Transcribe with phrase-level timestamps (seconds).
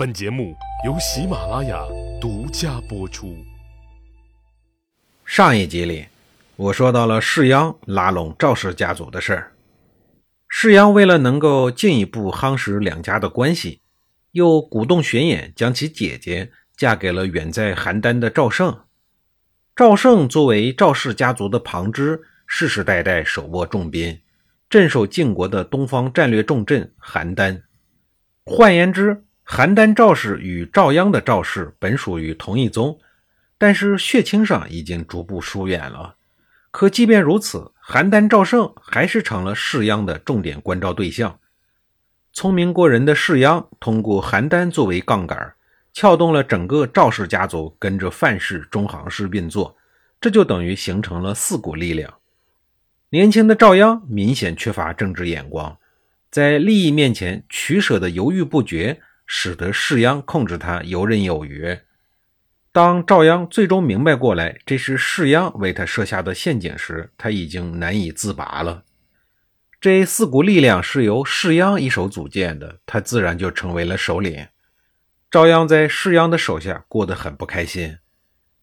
[0.00, 0.56] 本节目
[0.86, 1.78] 由喜马拉雅
[2.18, 3.36] 独家播出。
[5.26, 6.06] 上一集里，
[6.56, 9.52] 我说到了世鞅拉拢赵氏家族的事儿。
[10.48, 13.82] 世鞅为了能够进一步夯实两家的关系，
[14.30, 18.80] 又鼓动玄衍将其姐姐嫁给了远在邯郸的赵胜。
[19.76, 24.18] 赵胜作为赵氏家族的旁支，世世代代手握重兵，
[24.70, 27.60] 镇守晋国的东方战略重镇邯郸。
[28.46, 32.96] 换言之，邯郸赵氏与赵鞅的赵氏本属于同一宗，
[33.58, 36.14] 但是血亲上已经逐步疏远了。
[36.70, 41.36] 可即便如此，邯郸赵胜还是成了世鞅的重点关照对象。
[42.32, 45.54] 聪明过人的世鞅通过邯郸作为杠杆，
[45.92, 49.76] 撬动了整个赵氏家族跟着范氏、中行氏运作，
[50.20, 52.14] 这就等于形成了四股力量。
[53.08, 55.76] 年轻的赵鞅明显缺乏政治眼光，
[56.30, 59.00] 在利益面前取舍的犹豫不决，
[59.32, 61.78] 使得世鞅控制他游刃有余。
[62.72, 68.82] 当赵鞅最终明白过来这是世鞅为他设下的陷阱时，他已经难以自拔了。
[69.80, 74.48] 这四股力量是由世鞅一手组建的，他自然就成为了首领。
[75.30, 77.98] 赵鞅在世鞅的手下过得很不开心，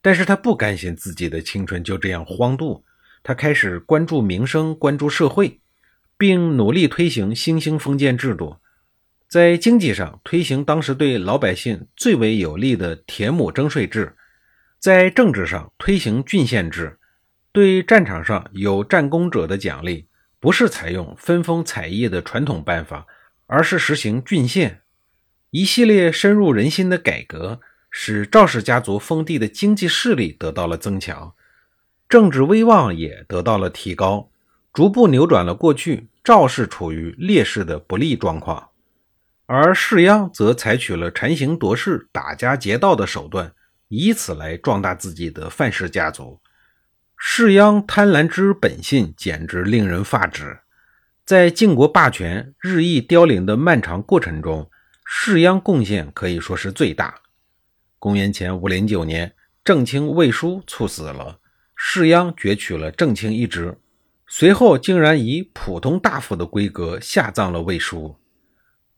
[0.02, 2.83] 但是他不甘心自己的青春就这样荒度，
[3.23, 5.61] 他开始关注民生，关注社会，
[6.17, 8.57] 并努力推行新兴封建制度。
[9.28, 14.16] 在经济上推行当时对老百姓最为有利的田亩征税制，
[14.80, 16.97] 在政治上推行郡县制，
[17.52, 20.08] 对战场上有战功者的奖励
[20.39, 23.05] 不是采用分封采邑的传统办法，
[23.48, 24.81] 而是实行郡县。
[25.50, 31.33] 一系列深入人心的改革，使赵氏家族封地的经济势力得到了增强，
[32.08, 34.30] 政治威望也得到了提高，
[34.72, 38.66] 逐步扭转了过去赵氏处于劣势的不利状况。
[39.49, 43.53] 而世鞅则采取了残刑夺势、打家劫道的手段，
[43.87, 46.41] 以此来壮大自己的范氏家族。
[47.15, 50.59] 世鞅贪婪之本性简直令人发指。
[51.25, 54.69] 在晋国霸权日益凋零的漫长过程中，
[55.05, 57.15] 世鞅贡献可以说是最大。
[57.99, 61.39] 公元前五零九年，郑卿魏书猝死了，
[61.73, 63.77] 世鞅攫取了郑卿一职，
[64.27, 68.19] 随后竟然以普通大夫的规格下葬了魏书。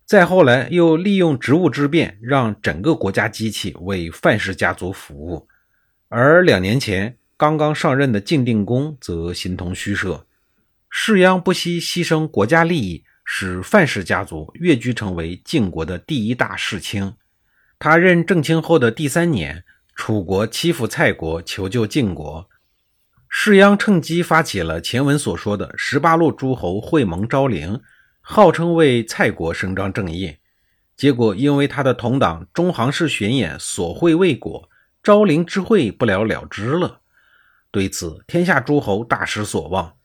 [0.10, 5.48] 再后来，又利用职务之便，让整个国家机器为范氏家族服务。
[6.08, 10.26] 而两年前刚刚上任的晋定公则形同虚设。
[10.90, 17.14] 世鞅不惜牺牲国家利益，使范氏家族跃居成为晋国的第一大世卿。
[17.78, 22.50] 他任正卿后的第三年，楚国欺负蔡国，求救晋国，
[23.28, 27.80] 世鞅趁机发起了前文所说的十八路诸侯会盟昭陵。
[28.32, 30.36] 号称为蔡国伸张正义，
[30.96, 34.70] 结果因为他的同党中行氏玄衍所会未果，
[35.02, 37.02] 昭陵之会不了了之了。
[37.72, 39.96] 对此，天下诸侯大失所望，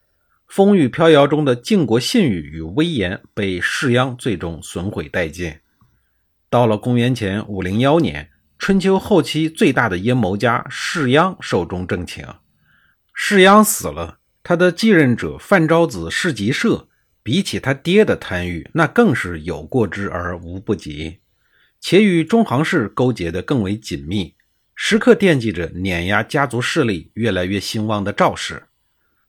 [0.48, 5.58] 风雨飘摇中的晋国信誉与威严被世鞅最终损毁殆尽。
[6.48, 12.26] 到了公元前五零幺年，春秋后期最大的阴谋家世鞅寿终正寝。
[13.12, 16.88] 世鞅死了，他的继任者范昭子世吉社。
[17.24, 21.20] 比起他爹的贪欲，那更是有过之而无不及，
[21.80, 24.34] 且与中行氏勾结得更为紧密，
[24.74, 28.64] 时刻惦记着碾压家族势力越来越兴旺的赵氏。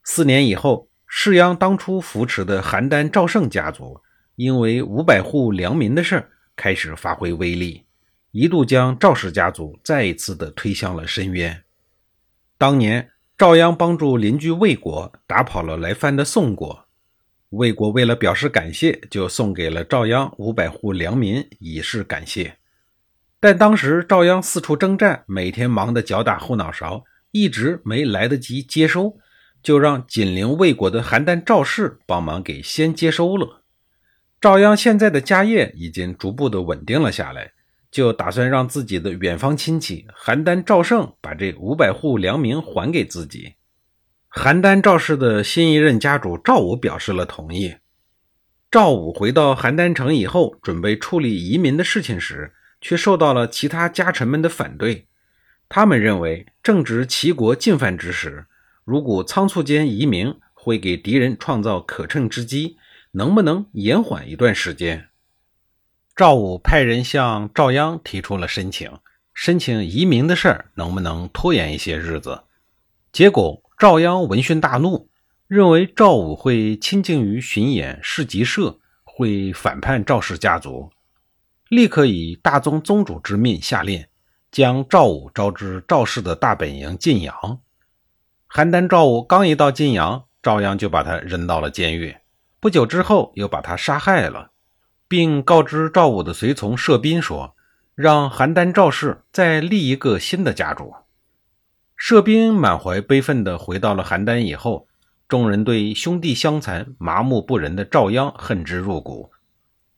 [0.03, 4.01] 四年以后，世鞅当初扶持的邯郸赵胜家族，
[4.35, 7.85] 因为五百户良民的事儿开始发挥威力，
[8.31, 11.63] 一度将赵氏家族再一次的推向了深渊。
[12.57, 16.84] 当年，赵鞅帮助邻居魏国打跑了来犯的宋国。
[17.55, 22.57] 魏国为了表示感谢，就送给了赵鞅五百户良民，以示感谢。
[23.39, 29.17] 但当时赵鞅四处征战，每天忙得脚打后脑勺，一直没来得及接收，
[29.61, 33.61] 就让紧邻魏国的邯郸赵氏帮忙给先接收了。
[34.41, 37.53] 赵鞅现在的家业已经逐步的稳定了下来，
[37.89, 43.53] 就打算让自己的远方亲戚邯郸赵胜把这五百户良民还给自己。
[44.35, 47.78] 邯郸赵氏的新一任家主赵武表示了同意。
[48.70, 55.08] 赵武回到邯郸城以后，准备处理移民的事情时，却受到了其他家臣们的反对。
[55.70, 58.46] 他们认为，正值齐国进犯之时，
[58.84, 62.78] 如果仓促间移民，会给敌人创造可乘之机。
[63.14, 65.08] 能不能延缓一段时间？
[66.14, 68.91] 赵武派人向赵鞅提出了申请，
[69.34, 72.43] 申请移民的事儿能不能拖延一些日子？
[73.14, 73.61] 结果。
[73.85, 75.09] 赵鞅闻讯大怒，
[75.46, 80.90] 认为赵武会亲近于巡演市集社，会反叛赵氏家族。
[81.70, 84.03] 立刻以大宗宗主之命下令，
[84.52, 87.59] 将赵武招至赵氏的大本营晋阳。
[88.49, 92.17] 邯郸赵武刚一到晋阳，赵鞅就把他扔到了监狱。
[92.59, 94.49] 不久之后，又把他杀害了，
[95.08, 97.55] 并告知赵武的随从射宾说
[97.93, 100.91] ：“让邯郸赵氏再立一个新的家主。”
[101.97, 104.87] 射宾满怀悲愤地回到了邯郸以后，
[105.27, 109.31] 众人对兄弟相残、麻木不仁的赵鞅恨之入骨。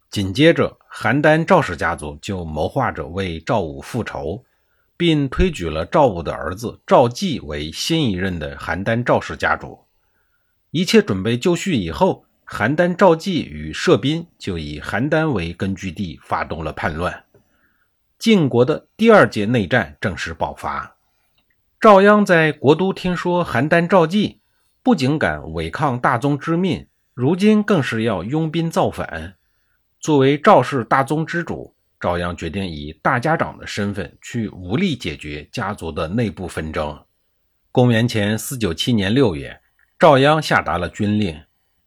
[0.10, 4.46] 紧接着，邯郸赵氏家族就谋划着为赵武复仇，
[4.96, 9.80] 并推举了赵武的儿子赵季为新一任的邯郸赵氏家主。
[10.72, 17.24] 一切准备就绪以后，邯郸赵季与射宾就以邯郸为根据地发动了叛乱。
[18.18, 20.97] 晋国的第二届内战正式爆发。
[21.80, 24.42] 赵鞅在国都听说邯郸赵季
[24.82, 29.36] 不仅敢违抗大宗之命，如今更是要拥兵造反。
[30.00, 37.00] 作为赵氏大宗之主，赵鞅决定以大家长的身份去武力解决家族的内部纷争。
[37.72, 39.62] 公元前四九七年六月，
[40.00, 41.40] 赵鞅下达了军令，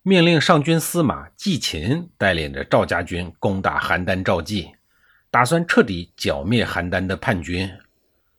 [0.04, 4.70] 命令上军司马季秦带领着赵家军攻打邯郸赵季，
[5.32, 7.68] 打算彻底剿灭邯郸的叛军。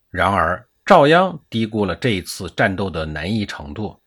[0.09, 4.02] 然而，赵鞅低估了这一次战斗的难易程度。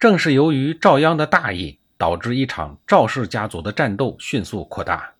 [0.00, 1.78] 正是由于赵鞅的大意。
[1.96, 5.14] 导致一场赵氏家族的战斗迅速扩大。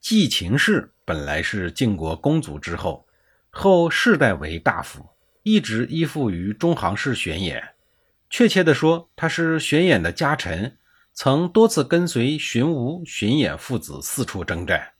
[0.00, 3.04] 季秦氏本来是晋国公族之后，
[3.50, 5.04] 后世代为大夫，
[5.42, 7.62] 一直依附于中行氏玄衍。
[8.30, 10.76] 确切的说，他是玄衍的家臣，
[11.12, 14.92] 曾多次跟随荀吴、荀衍父子四处征战。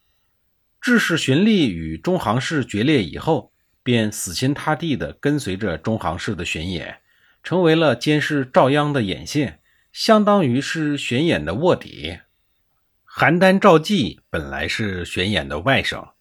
[0.81, 3.52] 致使荀立与中行氏决裂以后，
[3.83, 6.97] 便死心塌地地跟随着中行氏的荀衍，
[7.43, 9.61] 成为了监视赵鞅的眼线。
[9.93, 12.19] 相当于是玄衍的卧底。
[13.07, 16.13] 邯郸赵季本来是玄衍的外甥，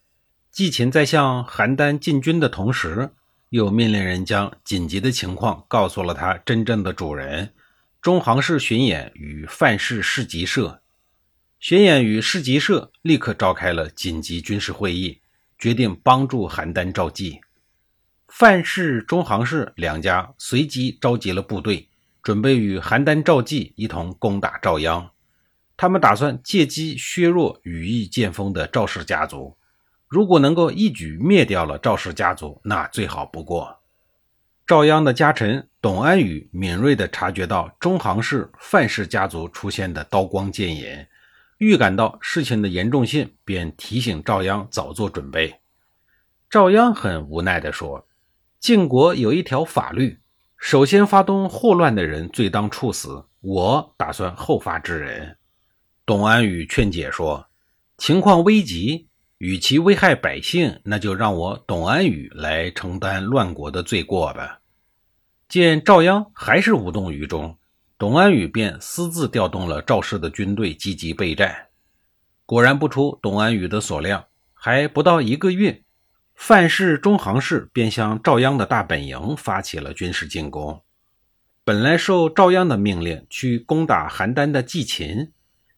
[0.51, 3.11] 季秦在向邯郸进军的同时，
[3.47, 7.53] 又命令人将紧急的情况告诉了他真正的主人——
[8.01, 10.81] 中行氏荀衍与范氏士吉社。
[11.57, 15.21] 玄衍与士吉社立刻召开了紧急军事会议，
[15.57, 17.39] 决定帮助邯郸赵季。
[18.31, 21.87] 范氏、中行氏两家随即召集了部队。
[22.23, 25.09] 准备与邯郸赵季一同攻打赵鞅，
[25.75, 29.57] 他们打算借机削弱羽翼渐丰的赵氏家族。
[30.07, 33.79] 如果能够一举灭掉了赵氏家族，那最好不过。
[34.67, 41.07] 赵鞅的家臣董安宇敏锐地察觉到中行氏、范氏家族出现的刀光剑影，
[41.57, 45.59] 预感到事情的严重性，便提醒赵鞅早做准备。
[46.51, 48.05] 赵鞅很无奈地说
[48.61, 50.19] ：“晋国有一条法律。”
[50.55, 55.35] 首先发动祸乱的人罪当处死，我打算后发制人。
[56.05, 57.43] 董安宇劝解说
[57.97, 59.07] ：“情况危急，
[59.39, 64.59] 与其危害百姓，那就让我董安宇来承担乱国的罪过吧。”
[65.49, 67.57] 见赵鞅还是无动于衷，
[67.97, 71.69] 董安宇便私自调动了赵氏的军队，积极备战。
[72.45, 75.83] 果然不出董安宇的所料，还不到一个月。
[76.43, 80.81] 范氏、中行氏便向赵鞅的大本营发起了军事进攻。
[81.63, 85.31] 本来受赵鞅的命令去攻打邯郸的季秦，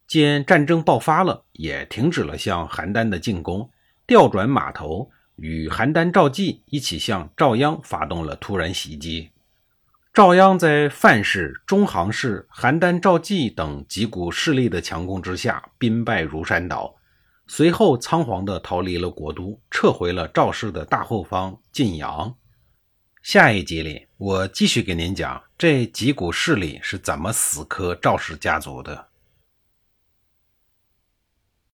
[0.06, 3.68] 见战争爆发了，也停止了向邯郸的进攻，
[4.06, 9.32] 调转马头，与邯郸赵季一起向赵鞅发动了突然袭击。
[10.14, 16.94] 赵鞅在范氏、中行氏、邯郸赵季等几股势力的强攻之下，兵败如山倒。
[17.46, 22.34] 随后仓皇地逃离了国都，撤回了赵氏的大后方晋阳。
[23.22, 29.08] 下一集里，我继续给您讲这几股势力是怎么死磕赵氏家族的。